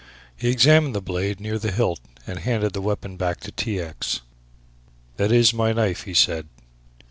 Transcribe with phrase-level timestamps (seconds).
[0.35, 3.79] He examined the blade near the hilt and handed the weapon back to T.
[3.79, 4.21] X.
[5.17, 6.47] "That is my knife," he said.